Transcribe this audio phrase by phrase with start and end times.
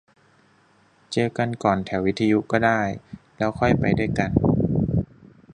[1.11, 2.81] เจอกันก่อนแถววิทยุก็ได้
[3.37, 4.31] แล้วค่อยไปด้วยกัน